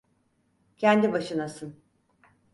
[0.77, 1.79] Kendi başınasın.